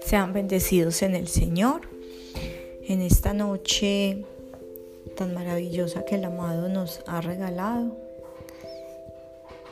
[0.00, 1.82] Sean bendecidos en el Señor
[2.86, 4.24] en esta noche
[5.16, 7.96] tan maravillosa que el amado nos ha regalado,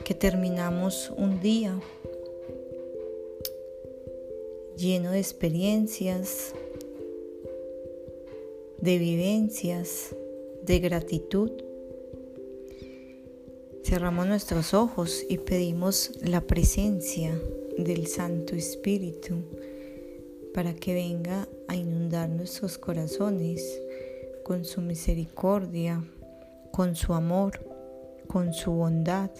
[0.05, 1.79] que terminamos un día
[4.77, 6.55] lleno de experiencias,
[8.79, 10.15] de vivencias,
[10.63, 11.70] de gratitud.
[13.83, 17.41] Cerramos nuestros ojos y pedimos la presencia
[17.79, 19.37] del Santo Espíritu
[20.53, 23.81] para que venga a inundar nuestros corazones
[24.45, 26.05] con su misericordia,
[26.73, 27.59] con su amor,
[28.27, 29.31] con su bondad.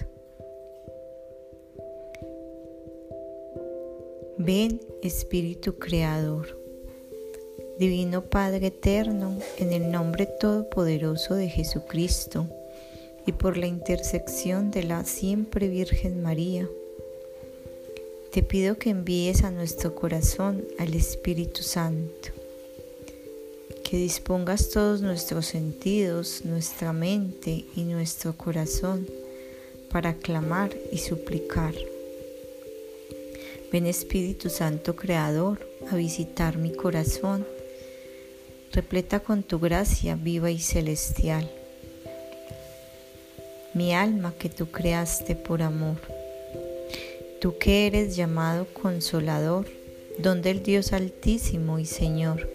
[4.39, 6.59] Ven Espíritu Creador,
[7.79, 12.47] Divino Padre Eterno, en el nombre todopoderoso de Jesucristo
[13.27, 16.69] y por la intersección de la siempre Virgen María
[18.33, 22.29] te pido que envíes a nuestro corazón al Espíritu Santo,
[23.83, 29.09] que dispongas todos nuestros sentidos, nuestra mente y nuestro corazón
[29.91, 31.75] para clamar y suplicar.
[33.73, 37.45] Ven Espíritu Santo Creador a visitar mi corazón,
[38.71, 41.51] repleta con tu gracia viva y celestial.
[43.75, 45.97] Mi alma que tú creaste por amor
[47.41, 49.67] tú que eres llamado consolador,
[50.19, 52.49] donde el Dios altísimo y Señor,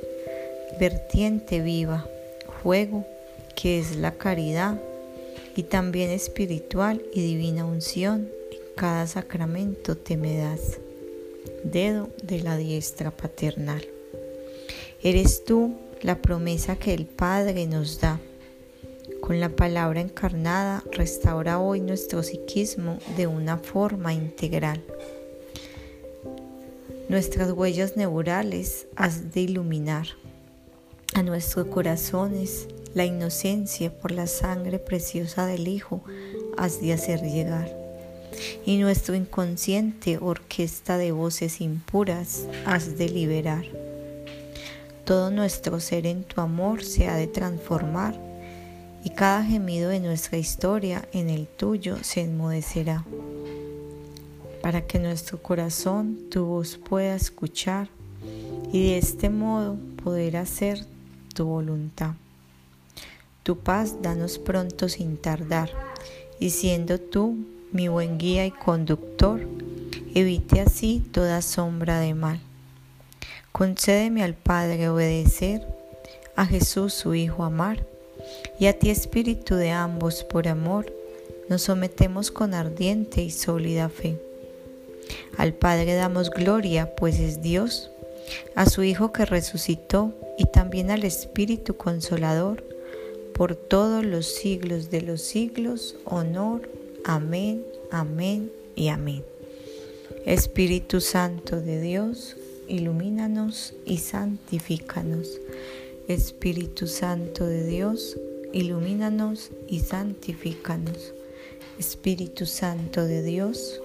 [0.80, 2.08] vertiente viva,
[2.62, 3.06] fuego,
[3.56, 4.80] que es la caridad,
[5.56, 10.80] y también espiritual y divina unción, en cada sacramento te me das,
[11.64, 13.84] dedo de la diestra paternal.
[15.02, 18.20] Eres tú la promesa que el Padre nos da
[19.26, 24.84] con la palabra encarnada, restaura hoy nuestro psiquismo de una forma integral.
[27.10, 30.06] Nuestras huellas neurales has de iluminar.
[31.16, 36.04] A nuestros corazones la inocencia por la sangre preciosa del Hijo
[36.56, 37.76] has de hacer llegar.
[38.64, 43.66] Y nuestro inconsciente orquesta de voces impuras has de liberar.
[45.04, 48.35] Todo nuestro ser en tu amor se ha de transformar
[49.06, 53.06] y cada gemido de nuestra historia en el tuyo se enmudecerá,
[54.64, 57.88] para que nuestro corazón tu voz pueda escuchar
[58.74, 60.88] y de este modo poder hacer
[61.36, 62.14] tu voluntad.
[63.44, 65.70] Tu paz danos pronto sin tardar,
[66.40, 69.48] y siendo tú mi buen guía y conductor,
[70.16, 72.40] evite así toda sombra de mal.
[73.52, 75.62] Concédeme al Padre obedecer,
[76.36, 77.86] a Jesús su Hijo amar,
[78.60, 80.92] y a ti Espíritu de ambos por amor,
[81.50, 84.18] nos sometemos con ardiente y sólida fe.
[85.38, 87.92] Al Padre damos gloria, pues es Dios,
[88.56, 92.64] a su Hijo que resucitó y también al Espíritu Consolador,
[93.34, 96.70] por todos los siglos de los siglos, honor.
[97.04, 99.24] Amén, amén y amén.
[100.26, 102.38] Espíritu Santo de Dios,
[102.68, 105.40] ilumínanos y santifícanos.
[106.08, 108.16] Espíritu Santo de Dios,
[108.54, 111.16] ilumínanos y santifícanos.
[111.80, 113.82] Espíritu Santo de Dios,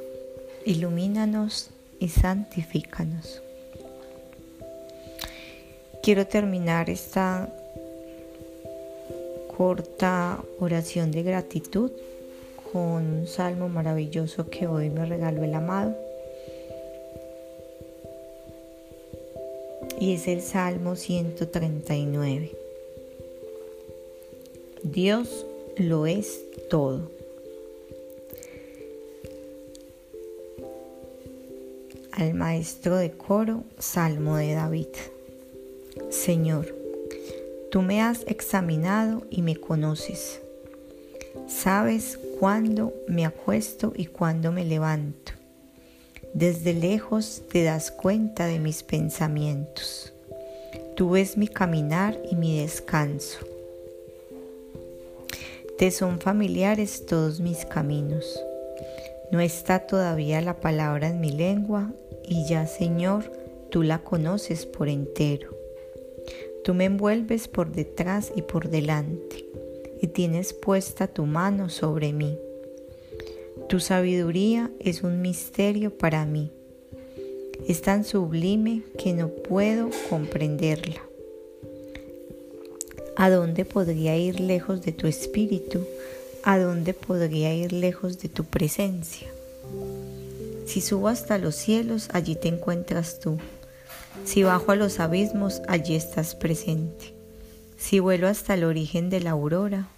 [0.67, 3.41] ilumínanos y santifícanos.
[6.03, 7.49] Quiero terminar esta
[9.57, 11.91] corta oración de gratitud
[12.71, 16.10] con un salmo maravilloso que hoy me regaló el amado.
[20.01, 22.57] Y es el Salmo 139.
[24.83, 25.45] Dios
[25.77, 26.41] lo es
[26.71, 27.11] todo.
[32.13, 34.89] Al maestro de coro, Salmo de David.
[36.09, 36.75] Señor,
[37.71, 40.41] tú me has examinado y me conoces.
[41.47, 45.40] Sabes cuándo me acuesto y cuándo me levanto.
[46.35, 50.13] Desde lejos te das cuenta de mis pensamientos.
[50.95, 53.39] Tú ves mi caminar y mi descanso.
[55.77, 58.41] Te son familiares todos mis caminos.
[59.33, 61.93] No está todavía la palabra en mi lengua
[62.23, 63.25] y ya, Señor,
[63.71, 65.51] tú la conoces por entero.
[66.63, 69.47] Tú me envuelves por detrás y por delante
[70.01, 72.39] y tienes puesta tu mano sobre mí.
[73.71, 76.53] Tu sabiduría es un misterio para mí.
[77.67, 81.01] Es tan sublime que no puedo comprenderla.
[83.17, 85.87] ¿A dónde podría ir lejos de tu espíritu?
[86.43, 89.29] ¿a dónde podría ir lejos de tu presencia?
[90.67, 93.39] Si subo hasta los cielos, allí te encuentras tú.
[94.25, 97.15] Si bajo a los abismos, allí estás presente.
[97.77, 99.89] Si vuelo hasta el origen de la aurora,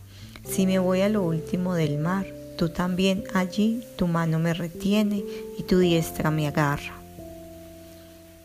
[0.44, 2.26] si me voy a lo último del mar,
[2.62, 5.24] tú también allí tu mano me retiene
[5.58, 6.92] y tu diestra me agarra.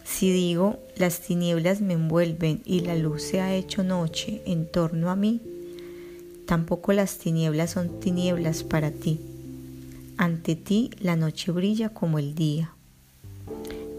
[0.04, 5.12] Si digo, las tinieblas me envuelven y la luz se ha hecho noche en torno
[5.12, 5.40] a mí,
[6.48, 9.19] tampoco las tinieblas son tinieblas para ti.
[10.18, 12.74] Ante ti la noche brilla como el día,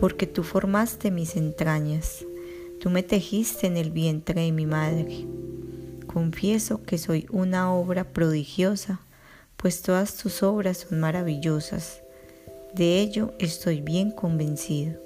[0.00, 2.24] porque tú formaste mis entrañas,
[2.80, 5.26] tú me tejiste en el vientre de mi madre.
[6.08, 8.98] Confieso que soy una obra prodigiosa,
[9.58, 12.00] pues todas tus obras son maravillosas.
[12.74, 15.00] De ello estoy bien convencido.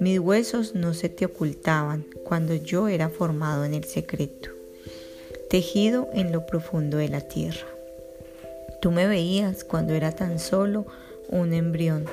[0.00, 4.50] Mis huesos no se te ocultaban cuando yo era formado en el secreto,
[5.50, 7.66] tejido en lo profundo de la tierra.
[8.80, 10.86] Tú me veías cuando era tan solo
[11.28, 12.06] un embrión.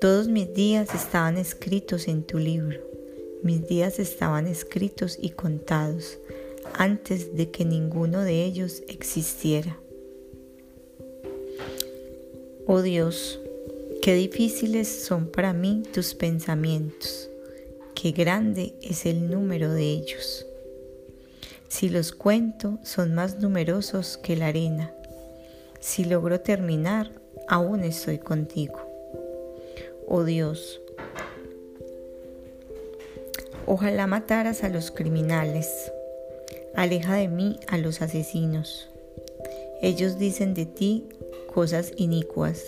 [0.00, 2.80] Todos mis días estaban escritos en tu libro.
[3.42, 6.18] Mis días estaban escritos y contados
[6.74, 9.78] antes de que ninguno de ellos existiera.
[12.72, 13.40] Oh Dios,
[14.00, 17.28] Qué difíciles son para mí tus pensamientos,
[17.96, 20.46] qué grande es el número de ellos.
[21.66, 24.94] Si los cuento, son más numerosos que la arena.
[25.80, 27.10] Si logro terminar,
[27.48, 28.78] aún estoy contigo.
[30.06, 30.80] Oh Dios,
[33.66, 35.90] ojalá mataras a los criminales,
[36.76, 38.88] aleja de mí a los asesinos.
[39.82, 41.08] Ellos dicen de ti
[41.52, 42.64] cosas inicuas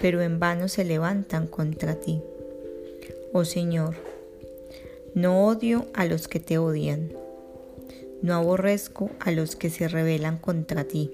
[0.00, 2.22] pero en vano se levantan contra ti.
[3.32, 3.94] Oh Señor,
[5.14, 7.12] no odio a los que te odian,
[8.22, 11.10] no aborrezco a los que se rebelan contra ti.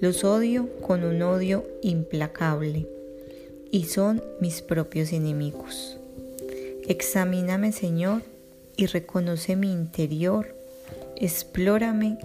[0.00, 2.86] Los odio con un odio implacable
[3.70, 5.96] y son mis propios enemigos.
[6.86, 8.22] Examíname, Señor,
[8.76, 10.54] y reconoce mi interior,
[11.16, 12.18] explórame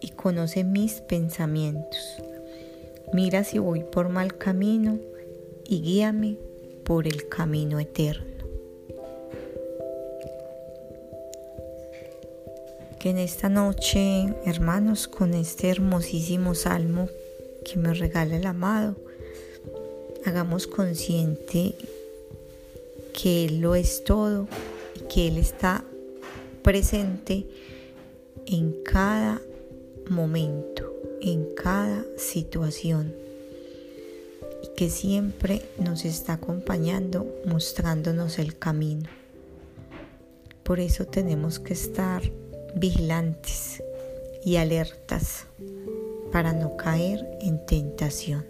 [0.00, 2.20] y conoce mis pensamientos
[3.12, 5.00] Mira si voy por mal camino
[5.64, 6.36] y guíame
[6.84, 8.24] por el camino eterno.
[13.00, 17.08] Que en esta noche, hermanos, con este hermosísimo salmo
[17.64, 18.94] que me regala el amado,
[20.24, 21.74] hagamos consciente
[23.12, 24.46] que Él lo es todo
[24.94, 25.82] y que Él está
[26.62, 27.46] presente
[28.46, 29.40] en cada
[30.08, 30.90] momento
[31.22, 33.14] en cada situación
[34.62, 39.08] y que siempre nos está acompañando mostrándonos el camino.
[40.62, 42.22] Por eso tenemos que estar
[42.74, 43.82] vigilantes
[44.44, 45.46] y alertas
[46.32, 48.44] para no caer en tentación.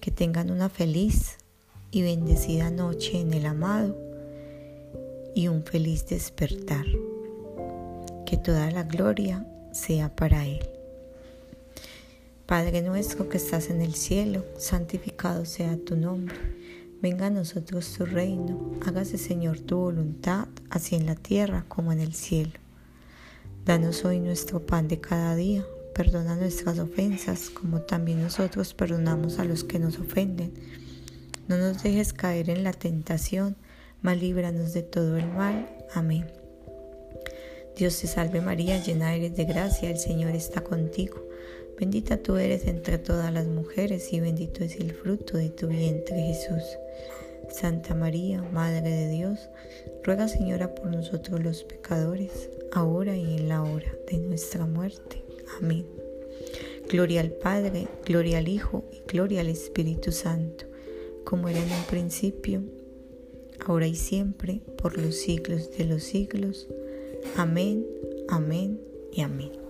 [0.00, 1.36] Que tengan una feliz
[1.90, 3.96] y bendecida noche en el amado
[5.34, 6.86] y un feliz despertar.
[8.26, 10.68] Que toda la gloria sea para Él.
[12.46, 16.34] Padre nuestro que estás en el cielo, santificado sea tu nombre.
[17.00, 22.00] Venga a nosotros tu reino, hágase Señor tu voluntad, así en la tierra como en
[22.00, 22.52] el cielo.
[23.64, 25.64] Danos hoy nuestro pan de cada día,
[25.94, 30.52] perdona nuestras ofensas como también nosotros perdonamos a los que nos ofenden.
[31.48, 33.56] No nos dejes caer en la tentación,
[34.02, 35.66] mas líbranos de todo el mal.
[35.94, 36.43] Amén.
[37.76, 41.26] Dios te salve María, llena eres de gracia, el Señor está contigo.
[41.78, 46.16] Bendita tú eres entre todas las mujeres y bendito es el fruto de tu vientre
[46.16, 46.62] Jesús.
[47.50, 49.48] Santa María, Madre de Dios,
[50.04, 55.24] ruega Señora por nosotros los pecadores, ahora y en la hora de nuestra muerte.
[55.60, 55.84] Amén.
[56.88, 60.66] Gloria al Padre, gloria al Hijo y gloria al Espíritu Santo,
[61.24, 62.62] como era en un principio,
[63.66, 66.68] ahora y siempre, por los siglos de los siglos.
[67.36, 67.84] Amén,
[68.28, 68.80] amén
[69.12, 69.63] y amén.